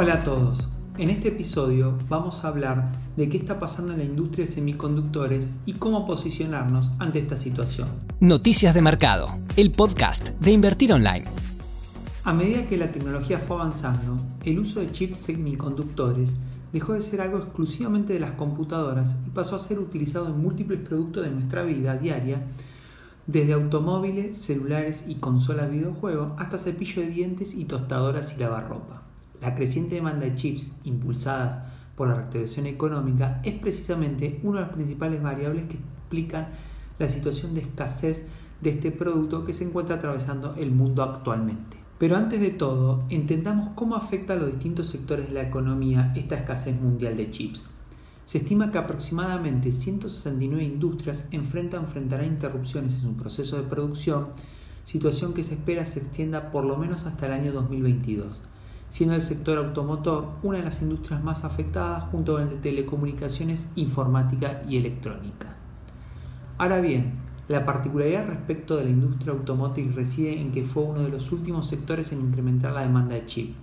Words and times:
Hola 0.00 0.14
a 0.14 0.22
todos. 0.22 0.68
En 0.96 1.10
este 1.10 1.26
episodio 1.26 1.98
vamos 2.08 2.44
a 2.44 2.48
hablar 2.48 2.92
de 3.16 3.28
qué 3.28 3.36
está 3.36 3.58
pasando 3.58 3.90
en 3.90 3.98
la 3.98 4.04
industria 4.04 4.46
de 4.46 4.52
semiconductores 4.52 5.50
y 5.66 5.72
cómo 5.72 6.06
posicionarnos 6.06 6.92
ante 7.00 7.18
esta 7.18 7.36
situación. 7.36 7.88
Noticias 8.20 8.76
de 8.76 8.80
Mercado, 8.80 9.26
el 9.56 9.72
podcast 9.72 10.28
de 10.38 10.52
Invertir 10.52 10.92
Online. 10.92 11.24
A 12.22 12.32
medida 12.32 12.64
que 12.68 12.78
la 12.78 12.92
tecnología 12.92 13.40
fue 13.40 13.56
avanzando, 13.56 14.16
el 14.44 14.60
uso 14.60 14.78
de 14.78 14.92
chips 14.92 15.18
semiconductores 15.18 16.32
dejó 16.72 16.92
de 16.92 17.00
ser 17.00 17.20
algo 17.20 17.38
exclusivamente 17.38 18.12
de 18.12 18.20
las 18.20 18.34
computadoras 18.34 19.16
y 19.26 19.30
pasó 19.30 19.56
a 19.56 19.58
ser 19.58 19.80
utilizado 19.80 20.28
en 20.28 20.40
múltiples 20.40 20.78
productos 20.78 21.24
de 21.24 21.32
nuestra 21.32 21.64
vida 21.64 21.96
diaria, 21.96 22.46
desde 23.26 23.52
automóviles, 23.52 24.38
celulares 24.38 25.06
y 25.08 25.16
consolas 25.16 25.68
de 25.68 25.78
videojuegos 25.78 26.34
hasta 26.38 26.56
cepillo 26.56 27.02
de 27.02 27.08
dientes 27.08 27.52
y 27.52 27.64
tostadoras 27.64 28.32
y 28.36 28.38
lavarropa. 28.38 29.07
La 29.40 29.54
creciente 29.54 29.96
demanda 29.96 30.26
de 30.26 30.34
chips 30.34 30.72
impulsadas 30.84 31.58
por 31.96 32.08
la 32.08 32.14
reactivación 32.14 32.66
económica 32.66 33.40
es 33.44 33.54
precisamente 33.54 34.40
una 34.42 34.60
de 34.60 34.66
las 34.66 34.74
principales 34.74 35.22
variables 35.22 35.64
que 35.68 35.76
explican 35.76 36.48
la 36.98 37.08
situación 37.08 37.54
de 37.54 37.60
escasez 37.60 38.26
de 38.60 38.70
este 38.70 38.90
producto 38.90 39.44
que 39.44 39.52
se 39.52 39.64
encuentra 39.64 39.96
atravesando 39.96 40.54
el 40.56 40.70
mundo 40.70 41.02
actualmente. 41.02 41.76
Pero 41.98 42.16
antes 42.16 42.40
de 42.40 42.50
todo, 42.50 43.04
entendamos 43.08 43.70
cómo 43.74 43.96
afecta 43.96 44.34
a 44.34 44.36
los 44.36 44.52
distintos 44.52 44.86
sectores 44.88 45.28
de 45.28 45.34
la 45.34 45.42
economía 45.42 46.12
esta 46.16 46.36
escasez 46.36 46.80
mundial 46.80 47.16
de 47.16 47.30
chips. 47.30 47.68
Se 48.24 48.38
estima 48.38 48.70
que 48.70 48.78
aproximadamente 48.78 49.72
169 49.72 50.62
industrias 50.62 51.26
enfrentan 51.30 51.84
enfrentarán 51.84 52.26
interrupciones 52.26 52.94
en 52.94 53.00
su 53.00 53.12
proceso 53.14 53.56
de 53.56 53.68
producción, 53.68 54.28
situación 54.84 55.34
que 55.34 55.42
se 55.42 55.54
espera 55.54 55.84
se 55.86 56.00
extienda 56.00 56.50
por 56.50 56.64
lo 56.64 56.76
menos 56.76 57.06
hasta 57.06 57.26
el 57.26 57.32
año 57.32 57.52
2022, 57.52 58.40
siendo 58.90 59.14
el 59.14 59.22
sector 59.22 59.58
automotor 59.58 60.28
una 60.42 60.58
de 60.58 60.64
las 60.64 60.82
industrias 60.82 61.22
más 61.22 61.44
afectadas 61.44 62.04
junto 62.10 62.34
con 62.34 62.42
el 62.42 62.50
de 62.50 62.56
telecomunicaciones, 62.56 63.68
informática 63.76 64.62
y 64.68 64.76
electrónica. 64.76 65.56
Ahora 66.56 66.80
bien, 66.80 67.12
la 67.48 67.64
particularidad 67.64 68.26
respecto 68.26 68.76
de 68.76 68.84
la 68.84 68.90
industria 68.90 69.32
automotriz 69.32 69.94
reside 69.94 70.40
en 70.40 70.52
que 70.52 70.64
fue 70.64 70.82
uno 70.82 71.02
de 71.02 71.08
los 71.08 71.32
últimos 71.32 71.66
sectores 71.66 72.12
en 72.12 72.20
incrementar 72.20 72.72
la 72.72 72.82
demanda 72.82 73.14
de 73.14 73.26
chip. 73.26 73.56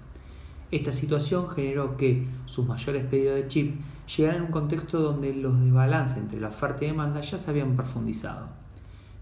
Esta 0.72 0.92
situación 0.92 1.50
generó 1.50 1.96
que 1.96 2.28
sus 2.46 2.66
mayores 2.66 3.06
pedidos 3.06 3.36
de 3.36 3.48
chip 3.48 3.76
llegaran 4.08 4.38
en 4.38 4.46
un 4.48 4.52
contexto 4.52 5.00
donde 5.00 5.34
los 5.34 5.60
desbalances 5.62 6.18
entre 6.18 6.40
la 6.40 6.50
oferta 6.50 6.84
y 6.84 6.88
demanda 6.88 7.22
ya 7.22 7.38
se 7.38 7.52
habían 7.52 7.76
profundizado. 7.76 8.48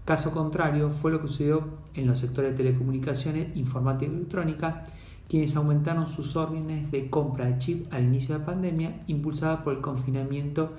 Caso 0.04 0.32
contrario 0.32 0.90
fue 0.90 1.10
lo 1.10 1.20
que 1.20 1.28
sucedió 1.28 1.64
en 1.94 2.06
los 2.06 2.18
sectores 2.18 2.52
de 2.52 2.56
telecomunicaciones, 2.56 3.56
informática 3.56 4.10
y 4.10 4.14
electrónica, 4.14 4.84
quienes 5.28 5.56
aumentaron 5.56 6.08
sus 6.08 6.36
órdenes 6.36 6.90
de 6.90 7.10
compra 7.10 7.46
de 7.46 7.58
chip 7.58 7.92
al 7.92 8.04
inicio 8.04 8.34
de 8.34 8.40
la 8.40 8.46
pandemia, 8.46 9.02
impulsada 9.06 9.64
por 9.64 9.74
el 9.74 9.80
confinamiento 9.80 10.72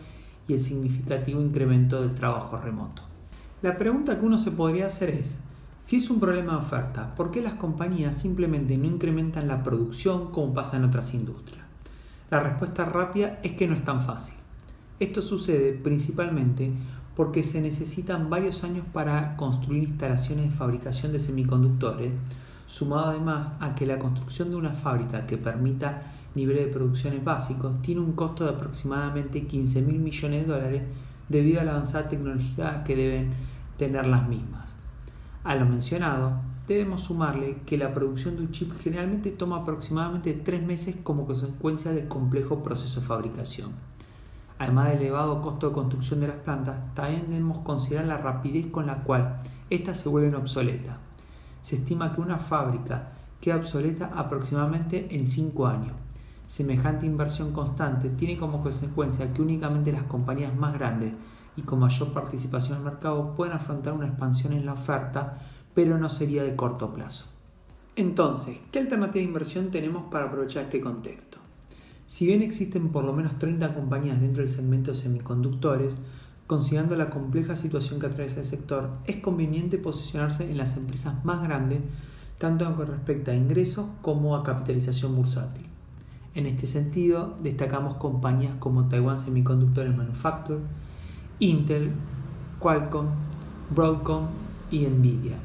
y 0.47 0.53
el 0.53 0.59
significativo 0.59 1.41
incremento 1.41 2.01
del 2.01 2.15
trabajo 2.15 2.57
remoto. 2.57 3.01
La 3.61 3.77
pregunta 3.77 4.19
que 4.19 4.25
uno 4.25 4.37
se 4.37 4.51
podría 4.51 4.87
hacer 4.87 5.09
es, 5.09 5.37
si 5.83 5.97
es 5.97 6.09
un 6.09 6.19
problema 6.19 6.53
de 6.53 6.59
oferta, 6.59 7.15
¿por 7.15 7.31
qué 7.31 7.41
las 7.41 7.53
compañías 7.53 8.17
simplemente 8.17 8.77
no 8.77 8.85
incrementan 8.85 9.47
la 9.47 9.63
producción 9.63 10.31
como 10.31 10.53
pasa 10.53 10.77
en 10.77 10.85
otras 10.85 11.13
industrias? 11.13 11.63
La 12.31 12.41
respuesta 12.41 12.85
rápida 12.85 13.39
es 13.43 13.51
que 13.53 13.67
no 13.67 13.75
es 13.75 13.83
tan 13.83 14.01
fácil. 14.01 14.35
Esto 14.99 15.21
sucede 15.21 15.73
principalmente 15.73 16.71
porque 17.15 17.43
se 17.43 17.61
necesitan 17.61 18.29
varios 18.29 18.63
años 18.63 18.85
para 18.91 19.35
construir 19.37 19.83
instalaciones 19.83 20.49
de 20.49 20.55
fabricación 20.55 21.11
de 21.11 21.19
semiconductores, 21.19 22.11
sumado 22.67 23.11
además 23.11 23.51
a 23.59 23.75
que 23.75 23.85
la 23.85 23.99
construcción 23.99 24.49
de 24.49 24.55
una 24.55 24.71
fábrica 24.71 25.25
que 25.27 25.37
permita 25.37 26.13
niveles 26.35 26.65
de 26.65 26.71
producciones 26.71 27.23
básicos 27.23 27.81
tiene 27.81 28.01
un 28.01 28.13
costo 28.13 28.43
de 28.43 28.51
aproximadamente 28.51 29.47
15 29.47 29.81
mil 29.81 29.99
millones 29.99 30.41
de 30.41 30.53
dólares 30.53 30.83
debido 31.29 31.61
a 31.61 31.63
la 31.63 31.71
avanzada 31.71 32.09
tecnología 32.09 32.83
que 32.83 32.95
deben 32.95 33.33
tener 33.77 34.05
las 34.05 34.27
mismas. 34.27 34.73
A 35.43 35.55
lo 35.55 35.65
mencionado, 35.65 36.33
debemos 36.67 37.03
sumarle 37.03 37.57
que 37.65 37.77
la 37.77 37.93
producción 37.93 38.35
de 38.35 38.41
un 38.41 38.51
chip 38.51 38.73
generalmente 38.81 39.31
toma 39.31 39.57
aproximadamente 39.57 40.33
tres 40.33 40.63
meses 40.63 40.95
como 41.03 41.25
consecuencia 41.25 41.91
del 41.91 42.07
complejo 42.07 42.63
proceso 42.63 42.99
de 42.99 43.05
fabricación. 43.05 43.71
Además 44.57 44.89
del 44.89 45.01
elevado 45.01 45.41
costo 45.41 45.67
de 45.67 45.73
construcción 45.73 46.21
de 46.21 46.29
las 46.29 46.37
plantas, 46.37 46.77
también 46.95 47.25
debemos 47.27 47.59
considerar 47.59 48.05
la 48.05 48.17
rapidez 48.17 48.67
con 48.67 48.87
la 48.87 49.03
cual 49.03 49.37
éstas 49.69 49.99
se 49.99 50.09
vuelven 50.09 50.35
obsoletas. 50.35 50.95
Se 51.65 51.77
estima 51.77 52.13
que 52.13 52.21
una 52.21 52.37
fábrica 52.37 53.13
queda 53.41 53.55
obsoleta 53.55 54.11
aproximadamente 54.15 55.07
en 55.09 55.25
5 55.25 55.65
años. 55.65 55.93
Semejante 56.45 57.07
inversión 57.07 57.53
constante 57.53 58.09
tiene 58.09 58.37
como 58.37 58.61
consecuencia 58.61 59.33
que 59.33 59.41
únicamente 59.41 59.91
las 59.91 60.03
compañías 60.03 60.55
más 60.55 60.75
grandes 60.75 61.13
y 61.57 61.63
con 61.63 61.79
mayor 61.79 62.13
participación 62.13 62.73
en 62.73 62.85
el 62.85 62.91
mercado 62.91 63.33
pueden 63.35 63.55
afrontar 63.55 63.93
una 63.93 64.05
expansión 64.05 64.53
en 64.53 64.63
la 64.63 64.73
oferta, 64.73 65.39
pero 65.73 65.97
no 65.97 66.07
sería 66.07 66.43
de 66.43 66.55
corto 66.55 66.93
plazo. 66.93 67.25
Entonces, 67.95 68.59
¿qué 68.71 68.77
alternativa 68.77 69.23
de 69.23 69.29
inversión 69.29 69.71
tenemos 69.71 70.03
para 70.11 70.25
aprovechar 70.25 70.65
este 70.65 70.79
contexto? 70.81 71.39
Si 72.05 72.27
bien 72.27 72.43
existen 72.43 72.89
por 72.89 73.05
lo 73.05 73.13
menos 73.13 73.39
30 73.39 73.73
compañías 73.73 74.21
dentro 74.21 74.43
del 74.43 74.51
segmento 74.53 74.91
de 74.91 74.97
semiconductores, 74.97 75.97
considerando 76.47 76.95
la 76.95 77.09
compleja 77.09 77.55
situación 77.55 77.99
que 77.99 78.07
atraviesa 78.07 78.41
el 78.41 78.45
sector, 78.45 78.89
es 79.05 79.17
conveniente 79.17 79.77
posicionarse 79.77 80.49
en 80.49 80.57
las 80.57 80.77
empresas 80.77 81.25
más 81.25 81.41
grandes, 81.41 81.79
tanto 82.37 82.73
con 82.75 82.87
respecto 82.87 83.31
a 83.31 83.35
ingresos 83.35 83.85
como 84.01 84.35
a 84.35 84.43
capitalización 84.43 85.15
bursátil. 85.15 85.65
En 86.35 86.45
este 86.45 86.67
sentido, 86.67 87.37
destacamos 87.41 87.95
compañías 87.95 88.55
como 88.59 88.87
Taiwan 88.89 89.17
Semiconductores 89.17 89.95
Manufacture, 89.95 90.59
Intel, 91.39 91.91
Qualcomm, 92.59 93.07
Broadcom 93.73 94.27
y 94.69 94.85
Nvidia, 94.85 95.37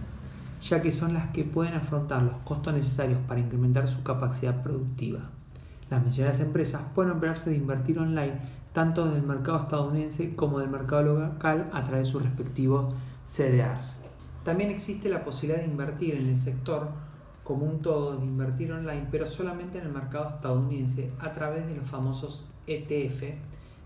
ya 0.63 0.83
que 0.83 0.93
son 0.93 1.15
las 1.15 1.31
que 1.31 1.45
pueden 1.45 1.75
afrontar 1.75 2.23
los 2.23 2.35
costos 2.45 2.75
necesarios 2.75 3.21
para 3.27 3.41
incrementar 3.41 3.89
su 3.89 4.03
capacidad 4.03 4.63
productiva. 4.63 5.31
Las 5.91 6.03
mencionadas 6.03 6.41
empresas 6.41 6.83
pueden 6.95 7.13
emplearse 7.13 7.51
de 7.51 7.57
invertir 7.57 7.99
online 7.99 8.39
tanto 8.73 9.11
del 9.11 9.23
mercado 9.23 9.63
estadounidense 9.63 10.37
como 10.37 10.61
del 10.61 10.71
mercado 10.71 11.19
local 11.19 11.69
a 11.73 11.85
través 11.85 12.07
de 12.07 12.13
sus 12.13 12.23
respectivos 12.23 12.95
CDRs. 13.27 14.01
También 14.45 14.71
existe 14.71 15.09
la 15.09 15.25
posibilidad 15.25 15.61
de 15.61 15.69
invertir 15.69 16.15
en 16.15 16.29
el 16.29 16.37
sector 16.37 16.89
como 17.43 17.67
un 17.67 17.83
todo, 17.83 18.17
de 18.17 18.25
invertir 18.25 18.73
online, 18.73 19.09
pero 19.11 19.27
solamente 19.27 19.79
en 19.79 19.87
el 19.87 19.93
mercado 19.93 20.29
estadounidense 20.29 21.11
a 21.19 21.33
través 21.33 21.67
de 21.67 21.75
los 21.75 21.87
famosos 21.89 22.47
ETF, 22.69 23.35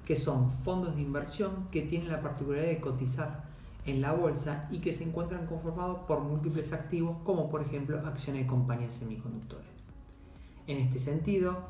que 0.05 0.17
son 0.17 0.51
fondos 0.51 0.97
de 0.97 1.03
inversión 1.03 1.69
que 1.71 1.81
tienen 1.81 2.11
la 2.11 2.21
particularidad 2.21 2.69
de 2.69 2.81
cotizar 2.81 3.45
en 3.87 4.03
la 4.03 4.13
bolsa 4.13 4.69
y 4.71 4.79
que 4.79 4.93
se 4.93 5.05
encuentran 5.05 5.47
conformados 5.47 6.01
por 6.01 6.21
múltiples 6.21 6.75
activos 6.75 7.17
como 7.25 7.49
por 7.49 7.63
ejemplo 7.63 7.99
acciones 8.07 8.43
de 8.43 8.49
compañías 8.49 8.95
semiconductores. 8.95 9.67
En 10.67 10.79
este 10.79 10.99
sentido, 10.99 11.69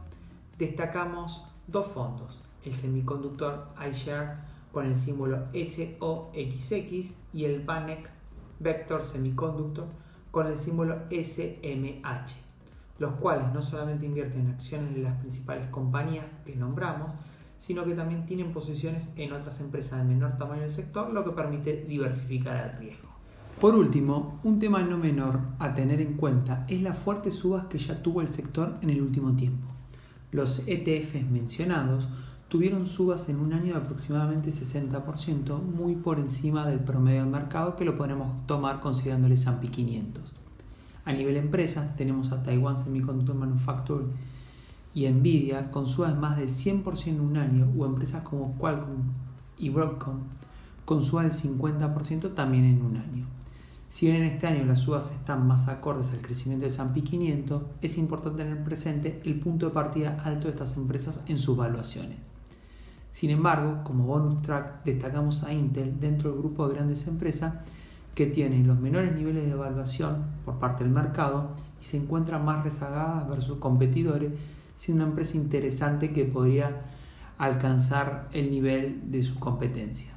destacamos 0.59 1.49
dos 1.67 1.87
fondos, 1.89 2.43
el 2.65 2.73
semiconductor 2.73 3.69
iShare 3.91 4.39
con 4.73 4.87
el 4.87 4.97
símbolo 4.97 5.47
SOXX 5.53 7.17
y 7.33 7.45
el 7.45 7.65
BANEC 7.65 8.11
Vector 8.61 9.05
Semiconductor 9.05 9.87
con 10.31 10.47
el 10.49 10.57
símbolo 10.57 11.03
SMH, 11.11 12.35
los 12.99 13.13
cuales 13.15 13.53
no 13.53 13.63
solamente 13.63 14.07
invierten 14.07 14.41
en 14.43 14.53
acciones 14.53 14.95
de 14.95 15.03
las 15.03 15.19
principales 15.21 15.69
compañías 15.71 16.27
que 16.45 16.57
nombramos, 16.57 17.11
sino 17.59 17.85
que 17.85 17.95
también 17.95 18.27
tienen 18.27 18.53
posiciones 18.53 19.11
en 19.17 19.33
otras 19.33 19.61
empresas 19.61 20.01
de 20.01 20.05
menor 20.05 20.37
tamaño 20.37 20.63
del 20.63 20.71
sector, 20.71 21.11
lo 21.13 21.25
que 21.25 21.31
permite 21.31 21.85
diversificar 21.89 22.71
el 22.71 22.79
riesgo. 22.79 23.09
Por 23.61 23.77
último, 23.77 24.41
un 24.43 24.59
tema 24.59 24.83
no 24.83 24.99
menor 24.99 25.39
a 25.61 25.73
tener 25.73 26.01
en 26.01 26.15
cuenta 26.15 26.67
es 26.69 26.83
las 26.83 26.99
fuertes 26.99 27.35
subas 27.35 27.67
que 27.67 27.79
ya 27.79 28.03
tuvo 28.03 28.21
el 28.21 28.29
sector 28.29 28.77
en 28.83 28.91
el 28.91 29.01
último 29.01 29.37
tiempo. 29.37 29.69
Los 30.35 30.65
ETFs 30.67 31.31
mencionados 31.31 32.09
tuvieron 32.49 32.89
subas 32.89 33.29
en 33.29 33.39
un 33.39 33.53
año 33.53 33.75
de 33.75 33.79
aproximadamente 33.79 34.51
60%, 34.51 35.63
muy 35.63 35.95
por 35.95 36.19
encima 36.19 36.67
del 36.67 36.81
promedio 36.81 37.21
del 37.21 37.31
mercado 37.31 37.77
que 37.77 37.85
lo 37.85 37.97
podemos 37.97 38.45
tomar 38.45 38.81
considerando 38.81 39.29
el 39.29 39.35
S&P 39.35 39.69
500. 39.69 40.33
A 41.05 41.13
nivel 41.13 41.37
empresas 41.37 41.95
tenemos 41.95 42.33
a 42.33 42.43
Taiwan 42.43 42.77
Semiconductor 42.77 43.37
Manufacturing 43.37 44.11
y 44.93 45.09
Nvidia 45.09 45.71
con 45.71 45.87
subas 45.87 46.17
más 46.17 46.37
del 46.37 46.49
100% 46.49 47.07
en 47.07 47.21
un 47.21 47.37
año 47.37 47.69
o 47.79 47.87
empresas 47.87 48.25
como 48.25 48.59
Qualcomm 48.59 49.13
y 49.57 49.69
Broadcom 49.69 50.19
con 50.85 51.05
subas 51.05 51.27
del 51.27 51.59
50% 51.59 52.35
también 52.35 52.65
en 52.65 52.83
un 52.83 52.97
año. 52.97 53.27
Si 53.95 54.07
bien 54.07 54.25
en 54.25 54.25
este 54.25 54.49
año 54.49 54.65
las 54.65 54.81
subas 54.81 55.13
están 55.13 55.47
más 55.47 55.69
acordes 55.69 56.11
al 56.11 56.19
crecimiento 56.19 56.65
de 56.65 56.73
S&P 56.73 57.05
500, 57.05 57.63
es 57.81 57.97
importante 57.97 58.43
tener 58.43 58.65
presente 58.65 59.21
el 59.23 59.39
punto 59.39 59.67
de 59.67 59.73
partida 59.73 60.21
alto 60.25 60.49
de 60.49 60.51
estas 60.51 60.77
empresas 60.77 61.21
en 61.29 61.39
sus 61.39 61.57
valuaciones. 61.57 62.19
Sin 63.13 63.31
embargo, 63.31 63.85
como 63.85 64.05
bonus 64.05 64.43
track 64.43 64.83
destacamos 64.83 65.45
a 65.45 65.53
Intel 65.53 66.01
dentro 66.01 66.33
del 66.33 66.41
grupo 66.41 66.67
de 66.67 66.75
grandes 66.75 67.07
empresas 67.07 67.55
que 68.17 68.27
tienen 68.27 68.67
los 68.67 68.81
menores 68.81 69.15
niveles 69.15 69.45
de 69.45 69.53
evaluación 69.53 70.25
por 70.45 70.59
parte 70.59 70.83
del 70.83 70.93
mercado 70.93 71.51
y 71.81 71.85
se 71.85 71.97
encuentran 71.97 72.45
más 72.45 72.65
rezagadas 72.65 73.29
versus 73.29 73.59
competidores 73.59 74.33
siendo 74.77 75.05
una 75.05 75.11
empresa 75.11 75.37
interesante 75.37 76.13
que 76.13 76.25
podría 76.25 76.83
alcanzar 77.39 78.29
el 78.33 78.51
nivel 78.51 79.13
de 79.13 79.23
su 79.23 79.39
competencia. 79.39 80.11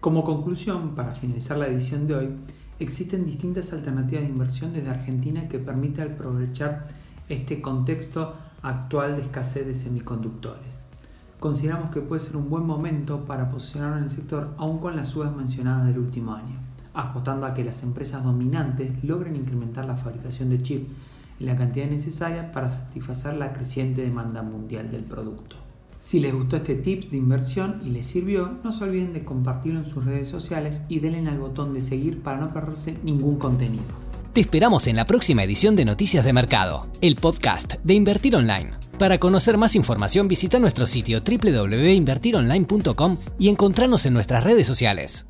Como 0.00 0.24
conclusión, 0.24 0.94
para 0.94 1.14
finalizar 1.14 1.58
la 1.58 1.66
edición 1.66 2.06
de 2.06 2.14
hoy, 2.14 2.30
existen 2.80 3.26
distintas 3.26 3.72
alternativas 3.72 4.24
de 4.24 4.30
inversión 4.30 4.72
desde 4.72 4.90
Argentina 4.90 5.48
que 5.48 5.58
permiten 5.58 6.12
aprovechar 6.12 6.88
este 7.28 7.60
contexto 7.60 8.34
actual 8.62 9.16
de 9.16 9.22
escasez 9.22 9.66
de 9.66 9.74
semiconductores. 9.74 10.82
Consideramos 11.38 11.90
que 11.90 12.00
puede 12.00 12.20
ser 12.20 12.36
un 12.36 12.50
buen 12.50 12.66
momento 12.66 13.24
para 13.24 13.48
posicionarlo 13.48 13.98
en 13.98 14.04
el 14.04 14.10
sector 14.10 14.54
aún 14.58 14.78
con 14.78 14.96
las 14.96 15.08
subas 15.08 15.34
mencionadas 15.34 15.86
del 15.86 15.98
último 15.98 16.34
año, 16.34 16.58
apostando 16.92 17.46
a 17.46 17.54
que 17.54 17.64
las 17.64 17.82
empresas 17.82 18.24
dominantes 18.24 19.04
logren 19.04 19.36
incrementar 19.36 19.84
la 19.84 19.96
fabricación 19.96 20.50
de 20.50 20.60
chips 20.60 20.90
en 21.38 21.46
la 21.46 21.56
cantidad 21.56 21.88
necesaria 21.88 22.50
para 22.52 22.72
satisfacer 22.72 23.34
la 23.34 23.52
creciente 23.52 24.02
demanda 24.02 24.42
mundial 24.42 24.90
del 24.90 25.04
producto. 25.04 25.59
Si 26.00 26.18
les 26.18 26.34
gustó 26.34 26.56
este 26.56 26.74
tips 26.74 27.10
de 27.10 27.18
inversión 27.18 27.82
y 27.84 27.90
les 27.90 28.06
sirvió, 28.06 28.58
no 28.64 28.72
se 28.72 28.84
olviden 28.84 29.12
de 29.12 29.24
compartirlo 29.24 29.80
en 29.80 29.86
sus 29.86 30.04
redes 30.04 30.28
sociales 30.28 30.82
y 30.88 31.00
denle 31.00 31.28
al 31.28 31.38
botón 31.38 31.74
de 31.74 31.82
seguir 31.82 32.22
para 32.22 32.40
no 32.40 32.52
perderse 32.52 32.96
ningún 33.02 33.38
contenido. 33.38 33.84
Te 34.32 34.40
esperamos 34.40 34.86
en 34.86 34.96
la 34.96 35.04
próxima 35.04 35.42
edición 35.42 35.76
de 35.76 35.84
Noticias 35.84 36.24
de 36.24 36.32
Mercado, 36.32 36.86
el 37.00 37.16
podcast 37.16 37.74
de 37.82 37.94
Invertir 37.94 38.36
Online. 38.36 38.70
Para 38.98 39.18
conocer 39.18 39.56
más 39.56 39.74
información 39.76 40.28
visita 40.28 40.58
nuestro 40.58 40.86
sitio 40.86 41.20
www.invertironline.com 41.20 43.16
y 43.38 43.48
encontrarnos 43.48 44.06
en 44.06 44.14
nuestras 44.14 44.44
redes 44.44 44.66
sociales. 44.66 45.29